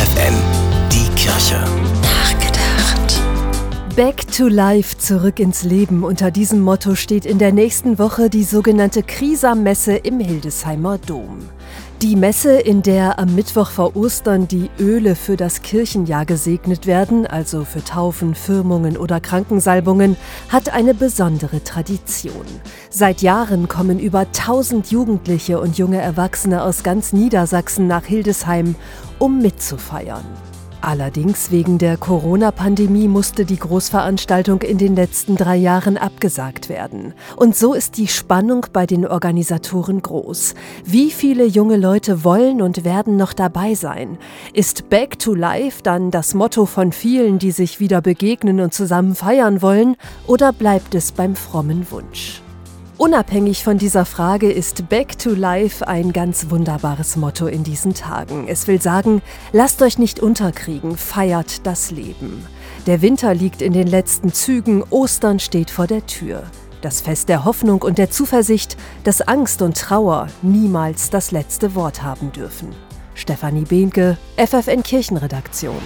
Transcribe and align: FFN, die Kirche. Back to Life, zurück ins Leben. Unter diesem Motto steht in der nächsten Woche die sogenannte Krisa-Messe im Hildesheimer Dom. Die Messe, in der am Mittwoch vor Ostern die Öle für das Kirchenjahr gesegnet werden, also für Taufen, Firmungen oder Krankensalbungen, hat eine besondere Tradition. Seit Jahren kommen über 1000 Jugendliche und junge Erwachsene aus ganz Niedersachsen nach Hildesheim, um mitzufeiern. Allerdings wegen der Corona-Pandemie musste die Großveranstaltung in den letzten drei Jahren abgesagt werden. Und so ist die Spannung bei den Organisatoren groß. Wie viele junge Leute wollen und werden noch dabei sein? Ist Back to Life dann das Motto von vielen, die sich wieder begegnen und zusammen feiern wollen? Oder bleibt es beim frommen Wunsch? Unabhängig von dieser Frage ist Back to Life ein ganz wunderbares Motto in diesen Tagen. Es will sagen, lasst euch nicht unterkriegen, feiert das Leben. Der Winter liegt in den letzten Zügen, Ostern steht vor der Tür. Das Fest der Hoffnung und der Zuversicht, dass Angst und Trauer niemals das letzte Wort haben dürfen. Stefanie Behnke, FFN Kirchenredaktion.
FFN, 0.00 0.34
die 0.90 1.08
Kirche. 1.14 1.62
Back 4.00 4.32
to 4.32 4.48
Life, 4.48 4.96
zurück 4.96 5.38
ins 5.38 5.62
Leben. 5.62 6.04
Unter 6.04 6.30
diesem 6.30 6.62
Motto 6.62 6.94
steht 6.94 7.26
in 7.26 7.36
der 7.36 7.52
nächsten 7.52 7.98
Woche 7.98 8.30
die 8.30 8.44
sogenannte 8.44 9.02
Krisa-Messe 9.02 9.92
im 9.92 10.20
Hildesheimer 10.20 10.96
Dom. 10.96 11.40
Die 12.00 12.16
Messe, 12.16 12.58
in 12.58 12.80
der 12.80 13.18
am 13.18 13.34
Mittwoch 13.34 13.68
vor 13.68 13.94
Ostern 13.96 14.48
die 14.48 14.70
Öle 14.78 15.14
für 15.14 15.36
das 15.36 15.60
Kirchenjahr 15.60 16.24
gesegnet 16.24 16.86
werden, 16.86 17.26
also 17.26 17.66
für 17.66 17.84
Taufen, 17.84 18.34
Firmungen 18.34 18.96
oder 18.96 19.20
Krankensalbungen, 19.20 20.16
hat 20.48 20.70
eine 20.70 20.94
besondere 20.94 21.62
Tradition. 21.62 22.46
Seit 22.88 23.20
Jahren 23.20 23.68
kommen 23.68 23.98
über 23.98 24.20
1000 24.20 24.90
Jugendliche 24.90 25.60
und 25.60 25.76
junge 25.76 26.00
Erwachsene 26.00 26.62
aus 26.62 26.84
ganz 26.84 27.12
Niedersachsen 27.12 27.86
nach 27.86 28.06
Hildesheim, 28.06 28.76
um 29.18 29.42
mitzufeiern. 29.42 30.24
Allerdings 30.82 31.50
wegen 31.50 31.76
der 31.76 31.98
Corona-Pandemie 31.98 33.06
musste 33.06 33.44
die 33.44 33.58
Großveranstaltung 33.58 34.62
in 34.62 34.78
den 34.78 34.96
letzten 34.96 35.36
drei 35.36 35.56
Jahren 35.56 35.98
abgesagt 35.98 36.70
werden. 36.70 37.12
Und 37.36 37.54
so 37.54 37.74
ist 37.74 37.98
die 37.98 38.08
Spannung 38.08 38.64
bei 38.72 38.86
den 38.86 39.06
Organisatoren 39.06 40.00
groß. 40.00 40.54
Wie 40.86 41.10
viele 41.10 41.44
junge 41.44 41.76
Leute 41.76 42.24
wollen 42.24 42.62
und 42.62 42.84
werden 42.84 43.16
noch 43.16 43.34
dabei 43.34 43.74
sein? 43.74 44.16
Ist 44.54 44.88
Back 44.88 45.18
to 45.18 45.34
Life 45.34 45.82
dann 45.82 46.10
das 46.10 46.32
Motto 46.32 46.64
von 46.64 46.92
vielen, 46.92 47.38
die 47.38 47.50
sich 47.50 47.78
wieder 47.78 48.00
begegnen 48.00 48.60
und 48.60 48.72
zusammen 48.72 49.14
feiern 49.14 49.60
wollen? 49.60 49.96
Oder 50.26 50.52
bleibt 50.54 50.94
es 50.94 51.12
beim 51.12 51.36
frommen 51.36 51.90
Wunsch? 51.90 52.40
Unabhängig 53.00 53.64
von 53.64 53.78
dieser 53.78 54.04
Frage 54.04 54.52
ist 54.52 54.90
Back 54.90 55.18
to 55.18 55.30
Life 55.30 55.88
ein 55.88 56.12
ganz 56.12 56.50
wunderbares 56.50 57.16
Motto 57.16 57.46
in 57.46 57.64
diesen 57.64 57.94
Tagen. 57.94 58.46
Es 58.46 58.66
will 58.66 58.78
sagen, 58.78 59.22
lasst 59.52 59.80
euch 59.80 59.96
nicht 59.96 60.20
unterkriegen, 60.20 60.98
feiert 60.98 61.66
das 61.66 61.90
Leben. 61.90 62.44
Der 62.86 63.00
Winter 63.00 63.32
liegt 63.32 63.62
in 63.62 63.72
den 63.72 63.86
letzten 63.86 64.34
Zügen, 64.34 64.84
Ostern 64.90 65.38
steht 65.38 65.70
vor 65.70 65.86
der 65.86 66.04
Tür. 66.04 66.42
Das 66.82 67.00
Fest 67.00 67.30
der 67.30 67.46
Hoffnung 67.46 67.80
und 67.80 67.96
der 67.96 68.10
Zuversicht, 68.10 68.76
dass 69.04 69.22
Angst 69.22 69.62
und 69.62 69.78
Trauer 69.78 70.26
niemals 70.42 71.08
das 71.08 71.30
letzte 71.30 71.74
Wort 71.74 72.02
haben 72.02 72.32
dürfen. 72.32 72.68
Stefanie 73.14 73.64
Behnke, 73.64 74.18
FFN 74.36 74.82
Kirchenredaktion. 74.82 75.80